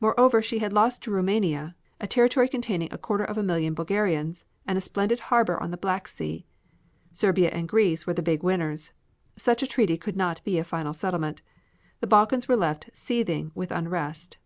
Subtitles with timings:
[0.00, 4.46] Moreover she had lost to Roumania, a territory containing a quarter of a million Bulgarians,
[4.66, 6.46] and a splendid harbor on the Black Sea.
[7.12, 8.92] Serbia and Greece were the big winners.
[9.36, 11.42] Such a treaty could not be a final settlement.
[12.00, 14.38] The Balkans were left seething with unrest.